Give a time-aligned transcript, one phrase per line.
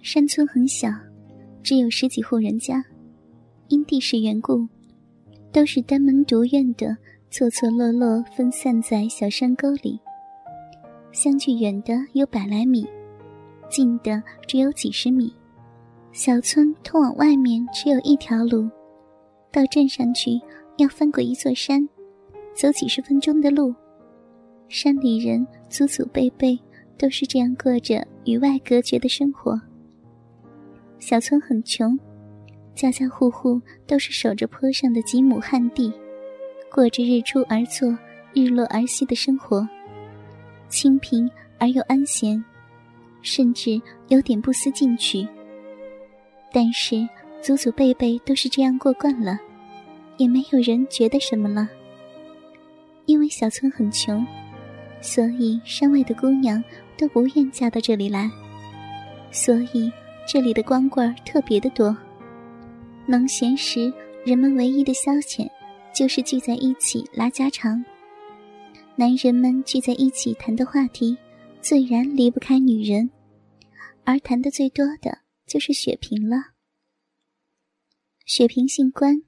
[0.00, 0.88] 山村很小，
[1.62, 2.82] 只有十几户人家，
[3.68, 4.66] 因地势缘故，
[5.52, 6.96] 都是单门独院的，
[7.30, 10.00] 错错落落分散在小山沟里。
[11.12, 12.86] 相距远的有百来米，
[13.68, 15.34] 近的只有几十米。
[16.12, 18.68] 小村通往外面只有一条路，
[19.52, 20.40] 到镇上去
[20.78, 21.86] 要翻过一座山，
[22.54, 23.74] 走几十分钟的路。
[24.68, 26.58] 山里人祖祖辈辈
[26.96, 29.60] 都是这样过着与外隔绝的生活。
[30.98, 31.98] 小村很穷，
[32.74, 35.92] 家家户户都是守着坡上的几亩旱地，
[36.70, 37.96] 过着日出而作、
[38.34, 39.66] 日落而息的生活，
[40.68, 42.44] 清贫而又安闲，
[43.22, 45.26] 甚至有点不思进取。
[46.52, 47.08] 但是
[47.40, 49.38] 祖祖辈辈都是这样过惯了，
[50.16, 51.68] 也没有人觉得什么了。
[53.06, 54.26] 因为小村很穷，
[55.00, 56.62] 所以山外的姑娘
[56.96, 58.30] 都不愿嫁到这里来，
[59.30, 59.90] 所以
[60.30, 61.96] 这里的光棍特别的多。
[63.06, 63.90] 农闲时，
[64.26, 65.48] 人们唯一的消遣
[65.94, 67.82] 就是聚在一起拉家常。
[68.94, 71.16] 男人们聚在一起谈的话题，
[71.62, 73.08] 自然离不开女人，
[74.04, 75.20] 而谈的最多的。
[75.46, 76.36] 就是雪萍了。
[78.26, 79.22] 雪萍姓关，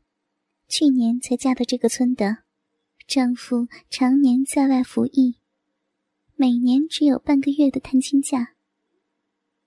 [0.69, 2.41] 去年才嫁到这个村的，
[3.06, 5.37] 丈夫常年在外服役，
[6.37, 8.53] 每年只有半个月的探亲假。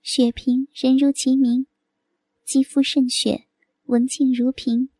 [0.06, 1.66] 雪萍人如其名，
[2.44, 3.46] 肌肤胜雪，
[3.84, 4.90] 文静如萍，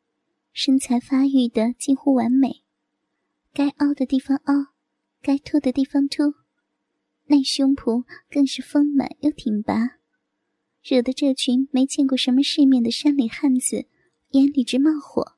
[0.50, 2.62] 身材发育的近乎完美，
[3.52, 4.68] 该凹的地方凹，
[5.20, 6.32] 该凸的地方凸，
[7.26, 9.98] 那胸脯更是丰满又挺拔。
[10.82, 13.84] 惹得这群没见过什么世面的山里汉子
[14.30, 15.36] 眼里直冒火，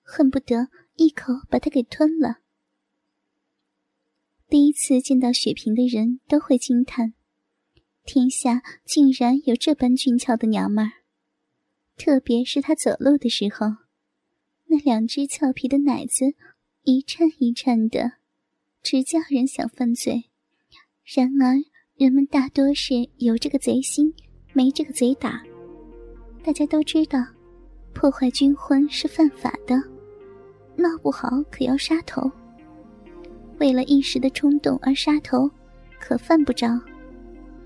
[0.00, 2.38] 恨不得一口把他给吞了。
[4.48, 7.12] 第一次见到雪萍的人都会惊叹：
[8.06, 10.92] 天下竟然有这般俊俏的娘们儿！
[11.98, 13.66] 特别是她走路的时候，
[14.66, 16.36] 那两只俏皮的奶子
[16.84, 18.12] 一颤一颤的，
[18.80, 20.30] 直叫人想犯罪。
[21.04, 21.56] 然而，
[21.96, 24.14] 人们大多是有这个贼心。
[24.52, 25.42] 没这个贼胆，
[26.42, 27.18] 大家都知道，
[27.92, 29.76] 破坏军婚是犯法的，
[30.76, 32.30] 闹不好可要杀头。
[33.58, 35.50] 为了一时的冲动而杀头，
[36.00, 36.68] 可犯不着。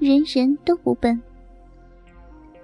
[0.00, 1.20] 人人都不笨。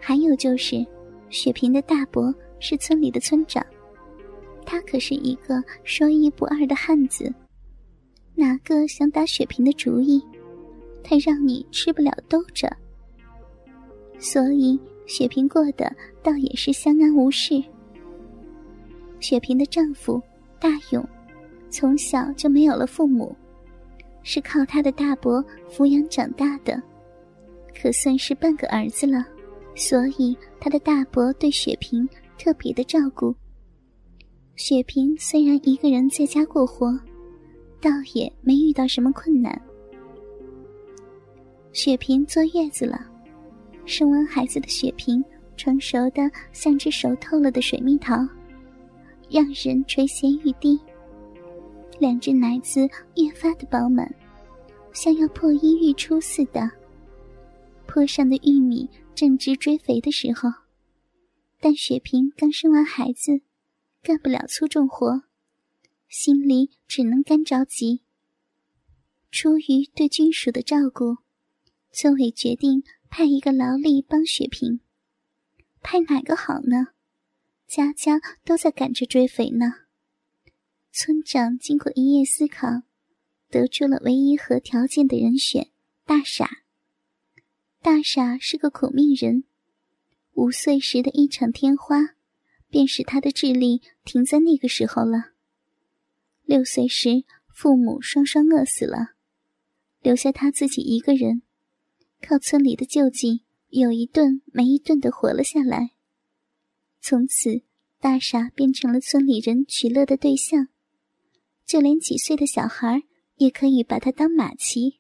[0.01, 0.85] 还有就是，
[1.29, 3.65] 雪萍的大伯是村里的村长，
[4.65, 7.31] 他可是一个说一不二的汉子，
[8.35, 10.25] 哪个想打雪萍的主意，
[11.05, 12.75] 他让你吃不了兜着。
[14.19, 17.63] 所以，雪萍过得倒也是相安无事。
[19.21, 20.23] 雪萍的丈夫
[20.59, 21.07] 大勇，
[21.69, 23.37] 从小就没有了父母，
[24.23, 26.83] 是靠他的大伯抚养长大的，
[27.79, 29.25] 可算是半个儿子了。
[29.75, 33.35] 所以，他的大伯对雪萍特别的照顾。
[34.55, 36.99] 雪萍虽然一个人在家过活，
[37.79, 39.61] 倒也没遇到什么困难。
[41.73, 43.07] 雪萍坐月子了。
[43.85, 45.23] 生完孩子的雪萍，
[45.57, 46.23] 成熟的
[46.53, 48.17] 像只熟透了的水蜜桃，
[49.29, 50.81] 让人垂涎欲滴。
[51.99, 52.81] 两只奶子
[53.15, 54.11] 越发的饱满，
[54.93, 56.69] 像要破衣欲出似的。
[57.97, 60.51] 坡上的玉米正值追肥的时候，
[61.59, 63.41] 但雪萍刚生完孩子，
[64.03, 65.23] 干不了粗重活，
[66.07, 68.03] 心里只能干着急。
[69.31, 71.17] 出于对军属的照顾，
[71.91, 72.83] 村委决定。
[73.09, 74.81] 派一个劳力帮雪萍，
[75.81, 76.89] 派哪个好呢？
[77.67, 79.73] 家家都在赶着追肥呢。
[80.93, 82.83] 村长经过一夜思考，
[83.49, 85.71] 得出了唯一合条件的人选——
[86.05, 86.66] 大傻。
[87.81, 89.45] 大傻是个苦命人，
[90.33, 92.17] 五岁时的一场天花，
[92.69, 95.33] 便使他的智力停在那个时候了。
[96.45, 99.15] 六岁时，父母双双饿死了，
[100.01, 101.43] 留下他自己一个人。
[102.21, 105.93] 靠村里的救济，有一顿没一顿的活了下来。
[107.01, 107.63] 从此，
[108.01, 110.69] 大傻变成了村里人取乐的对象，
[111.65, 113.05] 就连几岁的小孩
[113.37, 114.99] 也可以把他当马骑。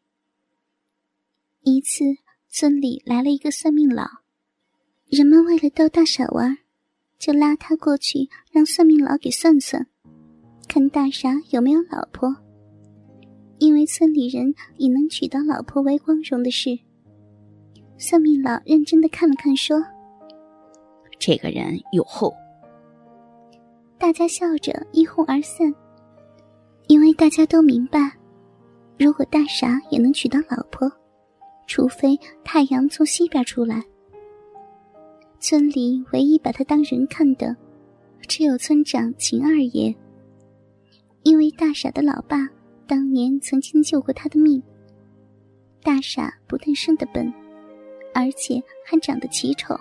[1.62, 2.04] 一次，
[2.48, 4.04] 村里来了一个算命佬，
[5.10, 6.58] 人们为了逗大傻玩，
[7.18, 9.86] 就拉他过去让算命佬给算算，
[10.66, 12.34] 看大傻有没有老婆。
[13.58, 16.78] 因为村里人以能娶到老婆为光荣的事。
[17.98, 19.82] 算命佬认真的看了看，说
[21.18, 22.34] ：“这个人有后。”
[23.98, 25.74] 大家笑着一哄而散，
[26.86, 28.12] 因为大家都明白，
[28.98, 30.90] 如果大傻也能娶到老婆，
[31.66, 33.82] 除非太阳从西边出来，
[35.40, 37.54] 村里唯一把他当人看的，
[38.28, 39.94] 只有村长秦二爷。
[41.22, 42.48] 因为大傻的老爸
[42.86, 44.62] 当年曾经救过他的命。
[45.82, 47.32] 大傻不但生得笨，
[48.14, 49.78] 而且还长得奇丑，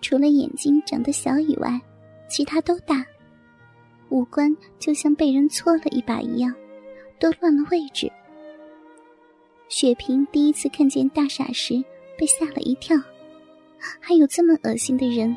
[0.00, 1.80] 除了眼睛长得小以外，
[2.28, 3.04] 其他都大。
[4.10, 6.54] 五官就像被人搓了一把一样，
[7.18, 8.12] 都乱了位置。
[9.72, 11.82] 雪萍第一次看见大傻时，
[12.18, 12.94] 被吓了一跳。
[14.00, 15.34] 还有这么恶心的人？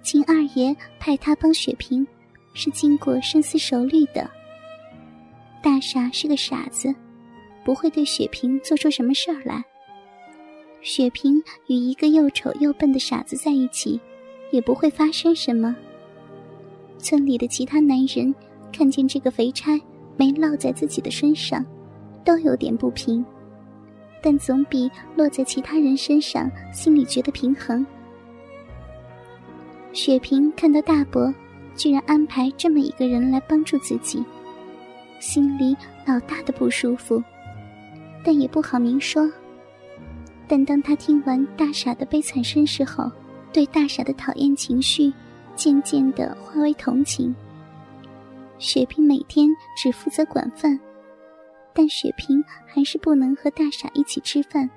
[0.00, 2.06] 秦二爷派他帮雪萍，
[2.52, 4.30] 是经过深思熟虑的。
[5.60, 6.94] 大傻是个傻子，
[7.64, 9.64] 不会对雪萍做出什么事儿来。
[10.80, 14.00] 雪萍与一个又丑又笨的傻子在一起，
[14.52, 15.74] 也不会发生什么。
[16.98, 18.32] 村里的其他男人
[18.72, 19.80] 看见这个肥差
[20.16, 21.66] 没落在自己的身上，
[22.24, 23.24] 都有点不平。
[24.22, 27.86] 但总比落在其他人身上心里觉得平衡。
[29.92, 31.32] 雪萍看到大伯
[31.76, 34.24] 居然安排这么一个人来帮助自己，
[35.20, 35.76] 心里
[36.06, 37.22] 老大的不舒服，
[38.24, 39.30] 但也不好明说。
[40.48, 43.10] 但当他听完大傻的悲惨身世后，
[43.52, 45.12] 对大傻的讨厌情绪
[45.54, 47.34] 渐渐的化为同情。
[48.58, 50.80] 雪萍每天只负责管饭。
[51.74, 54.70] 但雪萍还是不能和大傻一起吃饭，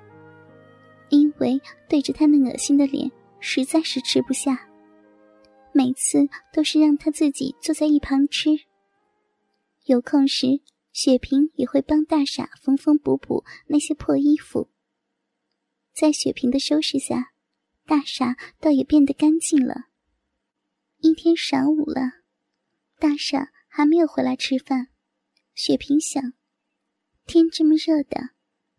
[1.10, 4.68] 因为对着他那恶心的脸，实在是吃不下。
[5.72, 8.50] 每次都是让他自己坐在一旁吃。
[9.84, 10.60] 有空时，
[10.92, 14.68] 雪萍也会帮大傻缝缝补补那些破衣服。
[15.94, 17.32] 在雪萍的收拾下，
[17.86, 19.86] 大傻倒也变得干净了。
[20.98, 22.00] 一天晌午了，
[22.98, 24.88] 大傻还没有回来吃饭，
[25.54, 26.32] 雪萍想。
[27.28, 28.30] 天这么热的，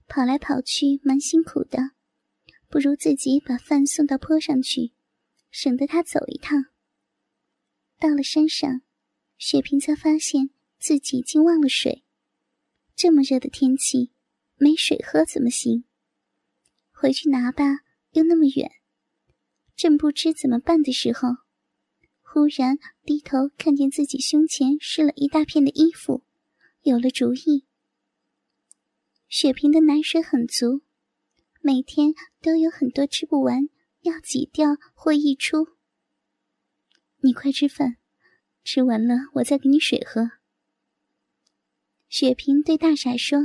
[0.08, 1.92] 跑来跑去蛮辛苦的，
[2.68, 4.92] 不如自己把饭送到坡上去，
[5.52, 6.66] 省得他走一趟。
[8.00, 8.82] 到了山上，
[9.38, 10.50] 雪萍才发现
[10.80, 12.04] 自己竟忘了水。
[12.96, 14.10] 这么热的天气，
[14.58, 15.84] 没水喝怎么行？
[16.92, 17.82] 回去拿吧，
[18.14, 18.72] 又那么远。
[19.76, 21.30] 正不知怎么办的时候，
[22.24, 26.24] 忽然低头看见自己胸前湿了一大片的衣服，
[26.82, 27.69] 有了主意。
[29.30, 30.82] 雪萍的奶水很足，
[31.62, 33.70] 每天都有很多吃不完，
[34.02, 35.68] 要挤掉或溢出。
[37.20, 37.98] 你快吃饭，
[38.64, 40.32] 吃完了我再给你水喝。
[42.08, 43.38] 雪萍对大傻说：“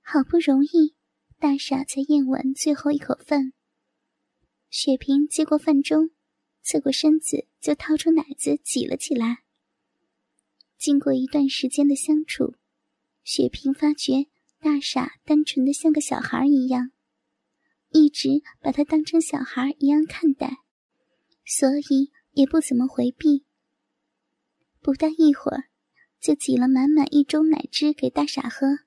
[0.00, 0.94] 好不容易，
[1.40, 3.52] 大傻才咽完最后一口饭。”
[4.70, 6.12] 雪萍接过饭盅，
[6.62, 9.42] 侧过身子就掏出奶子挤了起来。
[10.78, 12.54] 经过一段时间的相处，
[13.24, 14.28] 雪萍发觉。
[14.64, 16.90] 大傻单纯的像个小孩一样，
[17.90, 20.56] 一直把他当成小孩一样看待，
[21.44, 23.44] 所以也不怎么回避。
[24.80, 25.64] 不到一会儿，
[26.18, 28.78] 就挤了满满一盅奶汁给大傻喝。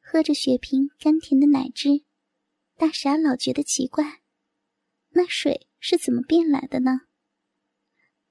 [0.00, 2.02] 喝着雪瓶甘甜的奶汁，
[2.76, 4.20] 大傻老觉得奇怪，
[5.10, 7.02] 那水是怎么变来的呢？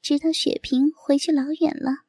[0.02, 2.05] 直到雪萍回去老远了。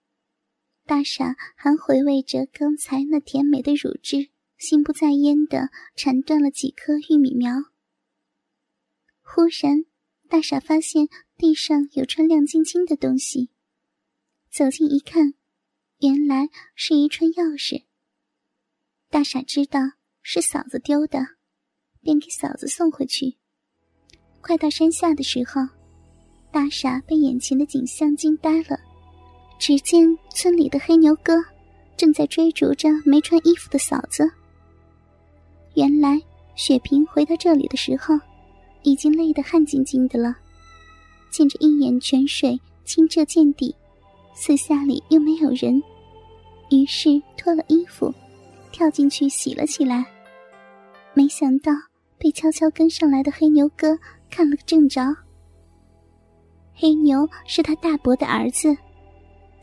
[0.86, 7.52] 大傻还回味着刚才那甜美的乳汁，心不在焉的缠断了几颗玉米苗。
[9.20, 9.84] 忽然，
[10.28, 13.50] 大傻发现地上有串亮晶晶的东西，
[14.48, 15.34] 走近一看，
[15.98, 17.82] 原来是一串钥匙。
[19.10, 19.80] 大傻知道
[20.22, 21.18] 是嫂子丢的，
[22.00, 23.38] 便给嫂子送回去。
[24.40, 25.62] 快到山下的时候，
[26.52, 28.85] 大傻被眼前的景象惊呆了。
[29.58, 31.34] 只见村里的黑牛哥
[31.96, 34.30] 正在追逐着没穿衣服的嫂子。
[35.74, 36.20] 原来
[36.54, 38.18] 雪萍回到这里的时候，
[38.82, 40.36] 已经累得汗津津的了。
[41.30, 43.74] 见着一眼泉水清澈见底，
[44.34, 45.82] 四下里又没有人，
[46.70, 48.14] 于是脱了衣服，
[48.72, 50.04] 跳进去洗了起来。
[51.12, 51.72] 没想到
[52.18, 53.98] 被悄悄跟上来的黑牛哥
[54.30, 55.02] 看了个正着。
[56.74, 58.76] 黑牛是他大伯的儿子。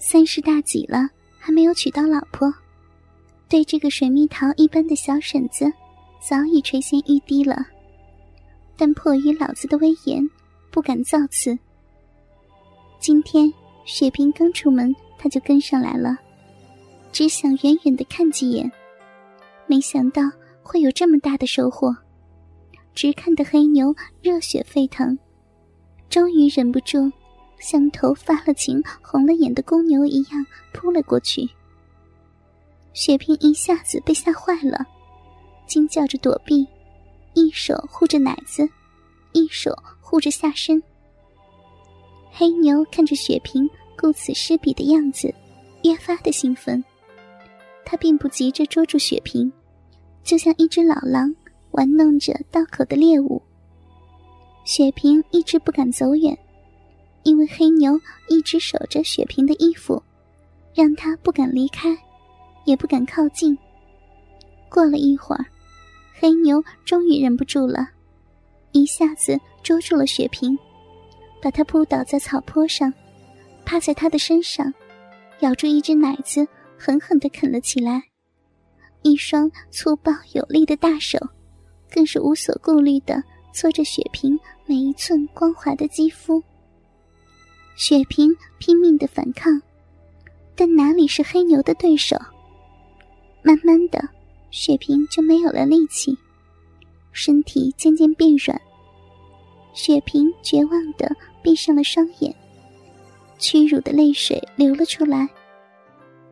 [0.05, 2.53] 三十大几了，还没有娶到老婆，
[3.47, 5.71] 对这个水蜜桃一般的小婶子，
[6.19, 7.65] 早已垂涎欲滴了。
[8.75, 10.29] 但迫于老子的威严，
[10.71, 11.57] 不敢造次。
[12.99, 13.51] 今天
[13.85, 16.17] 雪萍刚出门，他就跟上来了，
[17.13, 18.69] 只想远远的看几眼，
[19.67, 20.21] 没想到
[20.61, 21.95] 会有这么大的收获，
[22.93, 25.17] 直看得黑牛热血沸腾，
[26.09, 27.09] 终于忍不住。
[27.63, 31.49] 像头发了情、红了眼的公牛一样扑了过去。
[32.91, 34.85] 雪萍一下子被吓坏了，
[35.65, 36.67] 惊叫着躲避，
[37.33, 38.69] 一手护着奶子，
[39.31, 40.83] 一手护着下身。
[42.31, 43.67] 黑牛看着雪萍
[43.97, 45.33] 顾此失彼的样子，
[45.83, 46.83] 越发的兴奋。
[47.85, 49.49] 他并不急着捉住雪萍，
[50.21, 51.33] 就像一只老狼
[51.71, 53.41] 玩弄着道口的猎物。
[54.65, 56.37] 雪萍一直不敢走远，
[57.23, 60.01] 因为黑牛一直守着雪萍的衣服，
[60.73, 61.97] 让他不敢离开，
[62.65, 63.57] 也不敢靠近。
[64.69, 65.45] 过了一会儿，
[66.19, 67.87] 黑牛终于忍不住了，
[68.71, 70.57] 一下子捉住了雪萍，
[71.41, 72.93] 把她扑倒在草坡上，
[73.65, 74.73] 趴在她的身上，
[75.39, 78.03] 咬住一只奶子，狠狠地啃了起来。
[79.01, 81.19] 一双粗暴有力的大手，
[81.91, 83.21] 更是无所顾虑地
[83.53, 86.41] 搓着雪萍每一寸光滑的肌肤。
[87.75, 89.61] 雪萍拼命的反抗，
[90.55, 92.15] 但哪里是黑牛的对手？
[93.41, 94.01] 慢慢的。
[94.51, 96.15] 雪萍就没有了力气，
[97.11, 98.61] 身体渐渐变软。
[99.73, 101.11] 雪萍绝望的
[101.41, 102.31] 闭上了双眼，
[103.39, 105.27] 屈辱的泪水流了出来。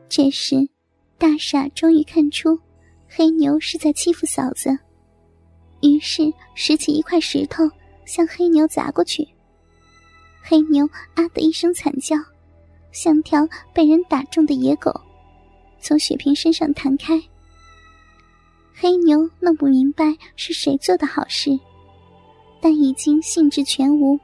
[0.08, 0.70] 这时，
[1.18, 2.56] 大傻终于看出
[3.10, 4.78] 黑牛是在欺负嫂子，
[5.82, 7.64] 于是拾起一块石头
[8.06, 9.28] 向黑牛砸过去。
[10.44, 12.16] 黑牛啊的一声惨叫，
[12.92, 14.92] 像条被人打中的野狗，
[15.80, 17.22] 从雪萍身上弹开。
[18.74, 21.58] 黑牛弄不明白是谁做的好事，
[22.60, 24.20] 但已经兴致全无，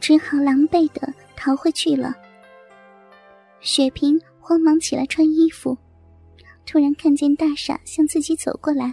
[0.00, 2.12] 只好狼狈的逃回去了。
[3.60, 5.78] 雪萍慌忙起来穿衣服，
[6.66, 8.92] 突然看见大傻向自己走过来，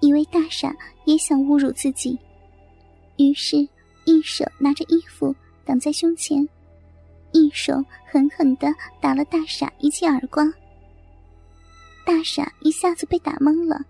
[0.00, 2.16] 以为大傻也想侮辱自己，
[3.16, 3.56] 于是，
[4.04, 5.34] 一手拿着衣服
[5.66, 6.48] 挡在胸前，
[7.32, 7.74] 一手
[8.06, 10.50] 狠狠的打了大傻一记耳光。
[12.06, 13.84] 大傻一下子被打懵了。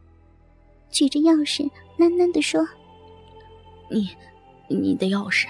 [0.90, 2.66] 举着钥匙，喃喃地说
[3.90, 4.08] ：“你，
[4.68, 5.46] 你的钥匙。”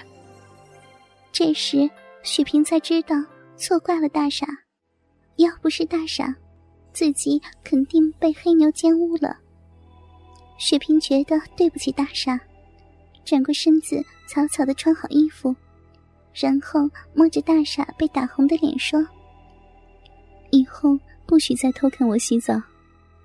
[1.31, 1.89] 这时，
[2.23, 3.15] 雪萍才知道
[3.55, 4.45] 错怪了大傻，
[5.37, 6.35] 要不是大傻，
[6.91, 9.37] 自己肯定被黑牛奸污了。
[10.57, 12.37] 雪萍觉得对不起大傻，
[13.23, 15.55] 转过身子，草草的穿好衣服，
[16.39, 19.05] 然后摸着大傻被打红的脸说
[20.51, 22.61] ：“以后不许再偷看我洗澡。”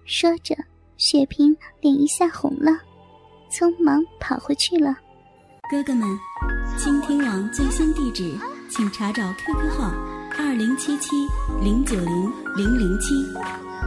[0.07, 0.57] 说着。
[0.99, 2.71] 雪萍脸一下红了，
[3.51, 4.95] 匆忙跑回去了。
[5.69, 6.07] 哥哥们，
[6.79, 8.33] 倾听网最新地址，
[8.71, 9.91] 请查找 QQ 号
[10.39, 11.17] 二零七七
[11.61, 13.15] 零九零零零七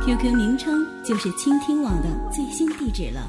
[0.04, 3.22] ，QQ 名称就是倾听网的最新地址了。